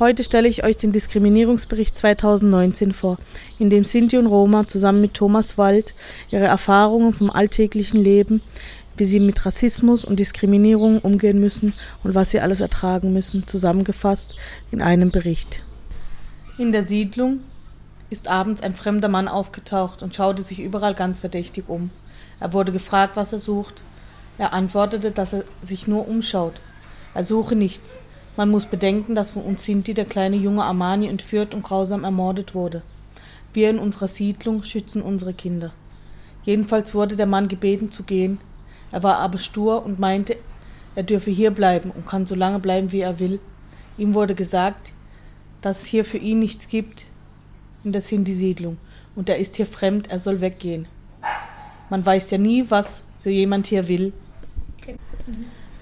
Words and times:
Heute 0.00 0.24
stelle 0.24 0.48
ich 0.48 0.64
euch 0.64 0.76
den 0.76 0.90
Diskriminierungsbericht 0.90 1.94
2019 1.94 2.92
vor, 2.92 3.16
in 3.60 3.70
dem 3.70 3.84
Sinti 3.84 4.18
und 4.18 4.26
Roma 4.26 4.66
zusammen 4.66 5.00
mit 5.00 5.14
Thomas 5.14 5.56
Wald 5.56 5.94
ihre 6.32 6.46
Erfahrungen 6.46 7.12
vom 7.12 7.30
alltäglichen 7.30 7.98
Leben, 8.02 8.42
wie 8.96 9.04
sie 9.04 9.20
mit 9.20 9.46
Rassismus 9.46 10.04
und 10.04 10.18
Diskriminierung 10.18 10.98
umgehen 10.98 11.38
müssen 11.38 11.74
und 12.02 12.16
was 12.16 12.32
sie 12.32 12.40
alles 12.40 12.60
ertragen 12.60 13.12
müssen, 13.12 13.46
zusammengefasst 13.46 14.34
in 14.72 14.82
einem 14.82 15.12
Bericht. 15.12 15.62
In 16.58 16.72
der 16.72 16.82
Siedlung 16.82 17.38
ist 18.10 18.26
abends 18.26 18.62
ein 18.62 18.74
fremder 18.74 19.08
Mann 19.08 19.28
aufgetaucht 19.28 20.02
und 20.02 20.16
schaute 20.16 20.42
sich 20.42 20.58
überall 20.58 20.94
ganz 20.94 21.20
verdächtig 21.20 21.66
um. 21.68 21.90
Er 22.40 22.52
wurde 22.52 22.72
gefragt, 22.72 23.14
was 23.14 23.32
er 23.32 23.38
sucht. 23.38 23.84
Er 24.38 24.54
antwortete, 24.54 25.12
dass 25.12 25.34
er 25.34 25.44
sich 25.62 25.86
nur 25.86 26.08
umschaut. 26.08 26.60
Er 27.14 27.22
suche 27.22 27.54
nichts. 27.54 28.00
Man 28.36 28.50
muss 28.50 28.66
bedenken, 28.66 29.14
dass 29.14 29.30
von 29.30 29.42
uns 29.42 29.64
Sinti 29.64 29.94
der 29.94 30.06
kleine 30.06 30.36
junge 30.36 30.64
Armani 30.64 31.06
entführt 31.06 31.54
und 31.54 31.62
grausam 31.62 32.02
ermordet 32.02 32.54
wurde. 32.54 32.82
Wir 33.52 33.70
in 33.70 33.78
unserer 33.78 34.08
Siedlung 34.08 34.64
schützen 34.64 35.02
unsere 35.02 35.32
Kinder. 35.32 35.72
Jedenfalls 36.42 36.94
wurde 36.94 37.14
der 37.14 37.26
Mann 37.26 37.46
gebeten 37.46 37.92
zu 37.92 38.02
gehen. 38.02 38.38
Er 38.90 39.02
war 39.02 39.18
aber 39.18 39.38
stur 39.38 39.84
und 39.84 40.00
meinte, 40.00 40.36
er 40.96 41.04
dürfe 41.04 41.30
hier 41.30 41.52
bleiben 41.52 41.90
und 41.90 42.06
kann 42.06 42.26
so 42.26 42.34
lange 42.34 42.58
bleiben, 42.58 42.90
wie 42.92 43.00
er 43.00 43.20
will. 43.20 43.38
Ihm 43.96 44.14
wurde 44.14 44.34
gesagt, 44.34 44.92
dass 45.62 45.82
es 45.82 45.86
hier 45.86 46.04
für 46.04 46.18
ihn 46.18 46.40
nichts 46.40 46.68
gibt 46.68 47.04
in 47.84 47.92
der 47.92 48.00
Sinti-Siedlung 48.00 48.78
und 49.14 49.28
er 49.28 49.38
ist 49.38 49.56
hier 49.56 49.66
fremd, 49.66 50.10
er 50.10 50.18
soll 50.18 50.40
weggehen. 50.40 50.86
Man 51.90 52.04
weiß 52.04 52.30
ja 52.32 52.38
nie, 52.38 52.64
was 52.68 53.02
so 53.18 53.30
jemand 53.30 53.68
hier 53.68 53.88
will. 53.88 54.12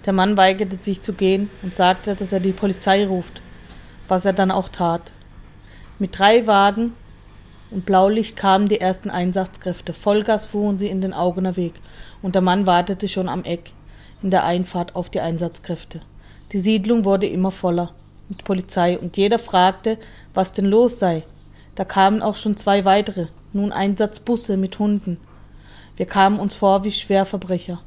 Der 0.04 0.12
Mann 0.12 0.36
weigerte 0.36 0.76
sich 0.76 1.00
zu 1.00 1.12
gehen 1.12 1.48
und 1.62 1.74
sagte, 1.74 2.16
dass 2.16 2.32
er 2.32 2.40
die 2.40 2.52
Polizei 2.52 3.06
ruft, 3.06 3.40
was 4.08 4.24
er 4.24 4.32
dann 4.32 4.50
auch 4.50 4.68
tat. 4.68 5.12
Mit 5.98 6.18
drei 6.18 6.46
Wagen 6.48 6.94
und 7.70 7.86
Blaulicht 7.86 8.36
kamen 8.36 8.68
die 8.68 8.80
ersten 8.80 9.10
Einsatzkräfte. 9.10 9.92
Vollgas 9.92 10.46
fuhren 10.46 10.78
sie 10.78 10.88
in 10.88 11.00
den 11.00 11.14
Augener 11.14 11.56
Weg 11.56 11.74
und 12.20 12.34
der 12.34 12.42
Mann 12.42 12.66
wartete 12.66 13.06
schon 13.06 13.28
am 13.28 13.44
Eck 13.44 13.72
in 14.22 14.30
der 14.30 14.44
Einfahrt 14.44 14.96
auf 14.96 15.08
die 15.08 15.20
Einsatzkräfte. 15.20 16.00
Die 16.52 16.58
Siedlung 16.58 17.04
wurde 17.04 17.26
immer 17.26 17.52
voller 17.52 17.92
mit 18.28 18.44
Polizei 18.44 18.98
und 18.98 19.16
jeder 19.16 19.38
fragte, 19.38 19.98
was 20.34 20.52
denn 20.52 20.66
los 20.66 20.98
sei. 20.98 21.22
Da 21.74 21.84
kamen 21.84 22.22
auch 22.22 22.36
schon 22.36 22.56
zwei 22.56 22.84
weitere, 22.84 23.28
nun 23.52 23.72
Einsatzbusse 23.72 24.56
mit 24.56 24.78
Hunden. 24.78 25.18
Wir 25.96 26.06
kamen 26.06 26.38
uns 26.38 26.56
vor 26.56 26.84
wie 26.84 26.92
Schwerverbrecher. 26.92 27.80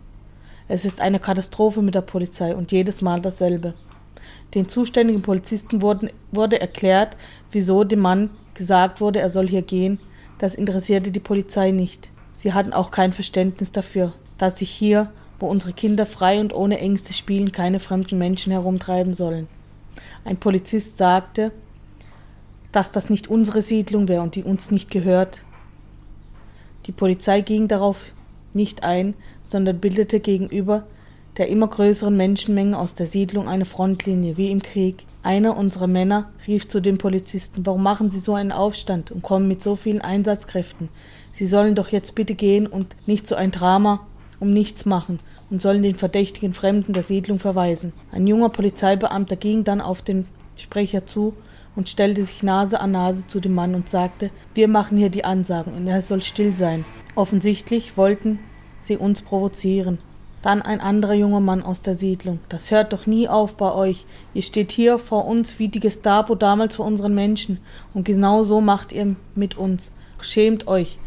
Es 0.68 0.84
ist 0.84 1.00
eine 1.00 1.20
Katastrophe 1.20 1.82
mit 1.82 1.94
der 1.94 2.02
Polizei 2.02 2.56
und 2.56 2.72
jedes 2.72 3.02
Mal 3.02 3.22
dasselbe. 3.22 3.76
Den 4.56 4.68
zuständigen 4.68 5.22
Polizisten 5.22 5.82
wurden, 5.82 6.10
wurde 6.32 6.60
erklärt, 6.60 7.18
wieso 7.52 7.84
dem 7.84 8.00
Mann 8.00 8.32
gesagt 8.56 9.00
wurde, 9.00 9.20
er 9.20 9.30
soll 9.30 9.48
hier 9.48 9.62
gehen. 9.62 10.00
Das 10.40 10.56
interessierte 10.56 11.12
die 11.12 11.20
Polizei 11.20 11.72
nicht. 11.72 12.10
Sie 12.34 12.54
hatten 12.54 12.74
auch 12.74 12.90
kein 12.90 13.14
Verständnis 13.14 13.72
dafür, 13.72 14.14
dass 14.38 14.58
sich 14.58 14.70
hier, 14.70 15.12
wo 15.40 15.48
unsere 15.48 15.74
Kinder 15.74 16.06
frei 16.06 16.40
und 16.40 16.54
ohne 16.54 16.80
Ängste 16.80 17.14
spielen, 17.14 17.52
keine 17.52 17.80
fremden 17.80 18.18
Menschen 18.18 18.52
herumtreiben 18.52 19.14
sollen. 19.14 19.48
Ein 20.24 20.38
Polizist 20.38 20.98
sagte, 20.98 21.52
dass 22.72 22.92
das 22.92 23.10
nicht 23.10 23.28
unsere 23.28 23.62
Siedlung 23.62 24.08
wäre 24.08 24.24
und 24.24 24.36
die 24.36 24.44
uns 24.44 24.72
nicht 24.72 24.90
gehört. 24.90 25.44
Die 26.88 26.92
Polizei 26.92 27.42
ging 27.42 27.68
darauf 27.68 28.15
nicht 28.56 28.84
ein, 28.84 29.14
sondern 29.44 29.80
bildete 29.80 30.20
gegenüber 30.20 30.86
der 31.38 31.50
immer 31.50 31.68
größeren 31.68 32.16
Menschenmenge 32.16 32.78
aus 32.80 32.96
der 32.96 33.08
Siedlung 33.08 33.48
eine 33.48 33.66
Frontlinie, 33.66 34.38
wie 34.38 34.52
im 34.52 34.62
Krieg. 34.62 35.06
Einer 35.22 35.58
unserer 35.58 35.88
Männer 35.88 36.32
rief 36.48 36.68
zu 36.68 36.80
den 36.80 36.98
Polizisten, 36.98 37.66
warum 37.66 37.84
machen 37.84 38.10
Sie 38.10 38.20
so 38.20 38.36
einen 38.36 38.52
Aufstand 38.52 39.12
und 39.12 39.22
kommen 39.22 39.48
mit 39.48 39.62
so 39.62 39.76
vielen 39.76 40.02
Einsatzkräften? 40.02 40.90
Sie 41.32 41.48
sollen 41.48 41.76
doch 41.76 41.90
jetzt 41.90 42.16
bitte 42.16 42.36
gehen 42.36 42.68
und 42.68 42.96
nicht 43.06 43.28
so 43.28 43.36
ein 43.36 43.52
Drama 43.52 44.06
um 44.40 44.52
nichts 44.52 44.86
machen 44.86 45.20
und 45.50 45.62
sollen 45.62 45.84
den 45.84 45.96
verdächtigen 45.96 46.54
Fremden 46.54 46.94
der 46.94 47.04
Siedlung 47.04 47.40
verweisen. 47.40 47.94
Ein 48.12 48.28
junger 48.28 48.50
Polizeibeamter 48.50 49.36
ging 49.36 49.64
dann 49.64 49.82
auf 49.82 50.02
den 50.02 50.28
Sprecher 50.58 51.06
zu 51.06 51.34
und 51.76 51.90
stellte 51.90 52.24
sich 52.24 52.44
Nase 52.44 52.80
an 52.80 52.92
Nase 52.92 53.28
zu 53.28 53.40
dem 53.40 53.54
Mann 53.54 53.76
und 53.76 53.90
sagte, 53.90 54.30
wir 54.54 54.68
machen 54.68 54.98
hier 54.98 55.10
die 55.10 55.26
Ansagen 55.26 55.74
und 55.74 55.88
er 55.88 56.02
soll 56.02 56.22
still 56.22 56.54
sein. 56.54 56.86
Offensichtlich 57.16 57.96
wollten 57.96 58.40
sie 58.78 58.98
uns 58.98 59.22
provozieren. 59.22 60.00
Dann 60.42 60.62
ein 60.62 60.82
anderer 60.82 61.14
junger 61.14 61.40
Mann 61.40 61.64
aus 61.64 61.82
der 61.82 61.96
Siedlung. 61.96 62.40
Das 62.50 62.70
hört 62.72 62.92
doch 62.92 63.08
nie 63.08 63.28
auf 63.30 63.56
bei 63.56 63.72
euch. 63.74 64.06
Ihr 64.34 64.44
steht 64.44 64.72
hier 64.72 65.00
vor 65.00 65.26
uns 65.26 65.58
wie 65.58 65.70
die 65.70 65.80
Gestapo 65.80 66.36
damals 66.36 66.76
vor 66.76 66.86
unseren 66.86 67.16
Menschen. 67.16 67.60
Und 67.94 68.04
genau 68.04 68.44
so 68.44 68.62
macht 68.62 68.92
ihr 68.92 69.16
mit 69.34 69.58
uns. 69.58 69.94
Schämt 70.22 70.68
euch. 70.68 71.00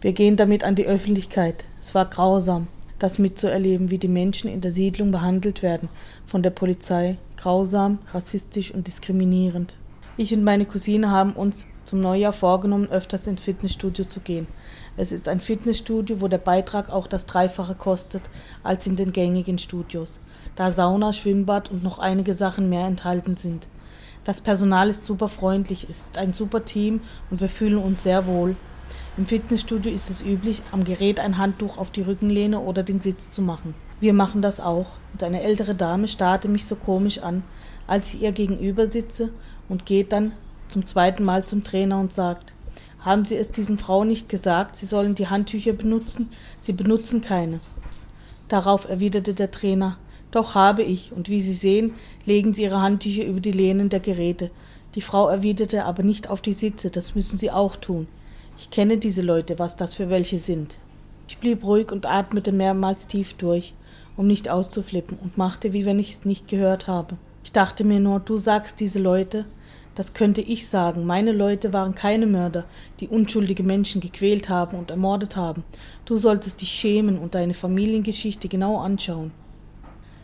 Wir 0.00 0.12
gehen 0.12 0.36
damit 0.36 0.64
an 0.64 0.74
die 0.74 0.86
Öffentlichkeit. 0.86 1.66
Es 1.78 1.94
war 1.94 2.06
grausam, 2.06 2.66
das 2.98 3.18
mitzuerleben, 3.18 3.90
wie 3.90 3.98
die 3.98 4.08
Menschen 4.08 4.50
in 4.50 4.62
der 4.62 4.72
Siedlung 4.72 5.12
behandelt 5.12 5.62
werden 5.62 5.90
von 6.24 6.42
der 6.42 6.50
Polizei. 6.50 7.18
Grausam, 7.36 7.98
rassistisch 8.12 8.72
und 8.72 8.86
diskriminierend. 8.86 9.76
Ich 10.20 10.34
und 10.34 10.44
meine 10.44 10.66
Cousine 10.66 11.10
haben 11.10 11.32
uns 11.32 11.66
zum 11.86 12.02
Neujahr 12.02 12.34
vorgenommen, 12.34 12.90
öfters 12.90 13.26
ins 13.26 13.40
Fitnessstudio 13.40 14.04
zu 14.04 14.20
gehen. 14.20 14.46
Es 14.98 15.12
ist 15.12 15.28
ein 15.28 15.40
Fitnessstudio, 15.40 16.20
wo 16.20 16.28
der 16.28 16.36
Beitrag 16.36 16.90
auch 16.90 17.06
das 17.06 17.24
Dreifache 17.24 17.74
kostet 17.74 18.20
als 18.62 18.86
in 18.86 18.96
den 18.96 19.12
gängigen 19.12 19.56
Studios, 19.56 20.20
da 20.56 20.72
Sauna, 20.72 21.14
Schwimmbad 21.14 21.70
und 21.70 21.82
noch 21.82 21.98
einige 21.98 22.34
Sachen 22.34 22.68
mehr 22.68 22.84
enthalten 22.84 23.38
sind. 23.38 23.66
Das 24.22 24.42
Personal 24.42 24.90
ist 24.90 25.06
super 25.06 25.30
freundlich, 25.30 25.88
ist 25.88 26.18
ein 26.18 26.34
super 26.34 26.66
Team 26.66 27.00
und 27.30 27.40
wir 27.40 27.48
fühlen 27.48 27.78
uns 27.78 28.02
sehr 28.02 28.26
wohl. 28.26 28.56
Im 29.16 29.24
Fitnessstudio 29.24 29.90
ist 29.90 30.10
es 30.10 30.20
üblich, 30.20 30.60
am 30.70 30.84
Gerät 30.84 31.18
ein 31.18 31.38
Handtuch 31.38 31.78
auf 31.78 31.90
die 31.90 32.02
Rückenlehne 32.02 32.60
oder 32.60 32.82
den 32.82 33.00
Sitz 33.00 33.30
zu 33.30 33.40
machen. 33.40 33.74
Wir 34.00 34.12
machen 34.12 34.42
das 34.42 34.60
auch 34.60 34.90
und 35.14 35.22
eine 35.22 35.42
ältere 35.42 35.74
Dame 35.74 36.08
starrte 36.08 36.48
mich 36.48 36.66
so 36.66 36.76
komisch 36.76 37.20
an, 37.20 37.42
als 37.86 38.12
ich 38.12 38.20
ihr 38.20 38.32
gegenüber 38.32 38.86
sitze 38.86 39.30
und 39.70 39.86
geht 39.86 40.12
dann 40.12 40.32
zum 40.68 40.84
zweiten 40.84 41.22
Mal 41.22 41.46
zum 41.46 41.64
Trainer 41.64 41.98
und 41.98 42.12
sagt, 42.12 42.52
haben 43.00 43.24
Sie 43.24 43.36
es 43.36 43.50
diesen 43.50 43.78
Frauen 43.78 44.08
nicht 44.08 44.28
gesagt, 44.28 44.76
sie 44.76 44.84
sollen 44.84 45.14
die 45.14 45.28
Handtücher 45.28 45.72
benutzen? 45.72 46.28
Sie 46.60 46.74
benutzen 46.74 47.22
keine. 47.22 47.60
Darauf 48.48 48.88
erwiderte 48.88 49.32
der 49.32 49.50
Trainer, 49.50 49.96
doch 50.32 50.54
habe 50.54 50.82
ich, 50.82 51.12
und 51.12 51.30
wie 51.30 51.40
Sie 51.40 51.54
sehen, 51.54 51.94
legen 52.26 52.52
Sie 52.52 52.64
Ihre 52.64 52.82
Handtücher 52.82 53.24
über 53.24 53.40
die 53.40 53.52
Lehnen 53.52 53.88
der 53.88 54.00
Geräte. 54.00 54.50
Die 54.94 55.00
Frau 55.00 55.28
erwiderte 55.28 55.84
aber 55.84 56.02
nicht 56.02 56.28
auf 56.28 56.42
die 56.42 56.52
Sitze, 56.52 56.90
das 56.90 57.14
müssen 57.14 57.38
Sie 57.38 57.50
auch 57.50 57.76
tun. 57.76 58.06
Ich 58.58 58.70
kenne 58.70 58.98
diese 58.98 59.22
Leute, 59.22 59.58
was 59.58 59.76
das 59.76 59.94
für 59.94 60.10
welche 60.10 60.38
sind. 60.38 60.76
Ich 61.26 61.38
blieb 61.38 61.64
ruhig 61.64 61.90
und 61.92 62.06
atmete 62.06 62.52
mehrmals 62.52 63.06
tief 63.06 63.34
durch, 63.34 63.72
um 64.16 64.26
nicht 64.26 64.48
auszuflippen, 64.50 65.16
und 65.22 65.38
machte, 65.38 65.72
wie 65.72 65.86
wenn 65.86 65.98
ich 65.98 66.12
es 66.12 66.24
nicht 66.24 66.48
gehört 66.48 66.86
habe. 66.86 67.16
Ich 67.44 67.52
dachte 67.52 67.84
mir 67.84 68.00
nur, 68.00 68.20
du 68.20 68.36
sagst 68.36 68.80
diese 68.80 68.98
Leute, 68.98 69.46
das 69.94 70.14
könnte 70.14 70.40
ich 70.40 70.68
sagen. 70.68 71.04
Meine 71.04 71.32
Leute 71.32 71.72
waren 71.72 71.94
keine 71.94 72.26
Mörder, 72.26 72.64
die 73.00 73.08
unschuldige 73.08 73.62
Menschen 73.62 74.00
gequält 74.00 74.48
haben 74.48 74.78
und 74.78 74.90
ermordet 74.90 75.36
haben. 75.36 75.64
Du 76.04 76.16
solltest 76.16 76.60
dich 76.60 76.70
schämen 76.70 77.18
und 77.18 77.34
deine 77.34 77.54
Familiengeschichte 77.54 78.48
genau 78.48 78.78
anschauen. 78.78 79.32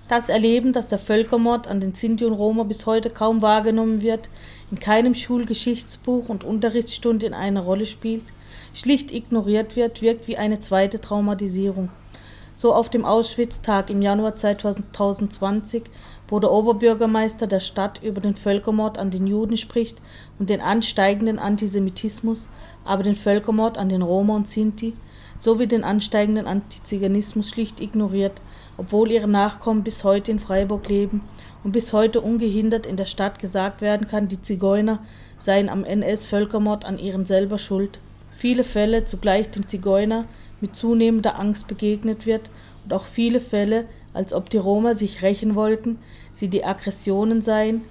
Das 0.08 0.28
Erleben, 0.28 0.72
dass 0.72 0.86
der 0.86 0.98
Völkermord 0.98 1.66
an 1.66 1.80
den 1.80 1.92
Sinti 1.92 2.24
und 2.24 2.34
Roma 2.34 2.62
bis 2.62 2.86
heute 2.86 3.10
kaum 3.10 3.42
wahrgenommen 3.42 4.02
wird, 4.02 4.28
in 4.70 4.78
keinem 4.78 5.16
Schulgeschichtsbuch 5.16 6.28
und 6.28 6.44
Unterrichtsstunde 6.44 7.26
in 7.26 7.34
einer 7.34 7.62
Rolle 7.62 7.86
spielt, 7.86 8.24
schlicht 8.72 9.10
ignoriert 9.10 9.74
wird, 9.74 10.02
wirkt 10.02 10.28
wie 10.28 10.36
eine 10.36 10.60
zweite 10.60 11.00
Traumatisierung. 11.00 11.88
So 12.56 12.74
auf 12.74 12.90
dem 12.90 13.04
Auschwitz-Tag 13.04 13.90
im 13.90 14.02
Januar 14.02 14.34
2020 14.34 15.84
wo 16.28 16.40
der 16.40 16.50
Oberbürgermeister 16.50 17.46
der 17.46 17.60
Stadt 17.60 18.02
über 18.02 18.20
den 18.20 18.34
Völkermord 18.34 18.98
an 18.98 19.10
den 19.10 19.26
Juden 19.26 19.56
spricht 19.56 19.98
und 20.38 20.50
den 20.50 20.60
ansteigenden 20.60 21.38
Antisemitismus, 21.38 22.48
aber 22.84 23.02
den 23.02 23.14
Völkermord 23.14 23.78
an 23.78 23.88
den 23.88 24.02
Roma 24.02 24.34
und 24.34 24.48
Sinti 24.48 24.94
sowie 25.38 25.66
den 25.66 25.84
ansteigenden 25.84 26.46
Antiziganismus 26.46 27.50
schlicht 27.50 27.80
ignoriert, 27.80 28.40
obwohl 28.76 29.10
ihre 29.10 29.28
Nachkommen 29.28 29.84
bis 29.84 30.02
heute 30.02 30.30
in 30.30 30.38
Freiburg 30.38 30.88
leben 30.88 31.22
und 31.62 31.72
bis 31.72 31.92
heute 31.92 32.20
ungehindert 32.20 32.86
in 32.86 32.96
der 32.96 33.04
Stadt 33.04 33.38
gesagt 33.38 33.82
werden 33.82 34.08
kann, 34.08 34.28
die 34.28 34.40
Zigeuner 34.40 35.00
seien 35.38 35.68
am 35.68 35.84
NS-Völkermord 35.84 36.86
an 36.86 36.98
ihren 36.98 37.26
selber 37.26 37.58
schuld. 37.58 38.00
Viele 38.30 38.64
Fälle 38.64 39.04
zugleich 39.04 39.50
dem 39.50 39.68
Zigeuner 39.68 40.24
mit 40.60 40.74
zunehmender 40.74 41.38
Angst 41.38 41.68
begegnet 41.68 42.26
wird 42.26 42.50
und 42.84 42.92
auch 42.92 43.04
viele 43.04 43.40
Fälle 43.40 43.86
als 44.16 44.32
ob 44.32 44.48
die 44.50 44.56
Roma 44.56 44.94
sich 44.94 45.22
rächen 45.22 45.54
wollten, 45.54 45.98
sie 46.32 46.48
die 46.48 46.64
Aggressionen 46.64 47.42
seien. 47.42 47.82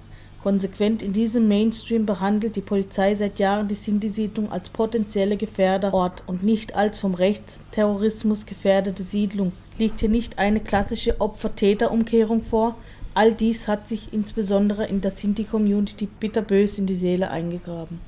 Konsequent 0.42 1.02
in 1.02 1.12
diesem 1.12 1.48
Mainstream 1.48 2.06
behandelt 2.06 2.56
die 2.56 2.60
Polizei 2.60 3.14
seit 3.14 3.38
Jahren 3.38 3.68
die 3.68 3.74
Sinti-Siedlung 3.74 4.52
als 4.52 4.70
potenzielle 4.70 5.36
Gefährderort 5.36 6.22
und 6.26 6.42
nicht 6.42 6.76
als 6.76 6.98
vom 6.98 7.14
Rechtsterrorismus 7.14 8.46
gefährdete 8.46 9.02
Siedlung. 9.02 9.52
Liegt 9.78 10.00
hier 10.00 10.08
nicht 10.08 10.38
eine 10.38 10.60
klassische 10.60 11.20
Opfer-Täter-Umkehrung 11.20 12.42
vor? 12.42 12.76
All 13.14 13.32
dies 13.32 13.66
hat 13.66 13.88
sich 13.88 14.12
insbesondere 14.12 14.86
in 14.86 15.00
der 15.00 15.10
Sinti-Community 15.10 16.06
bitterbös 16.20 16.78
in 16.78 16.86
die 16.86 16.94
Seele 16.94 17.30
eingegraben. 17.30 18.00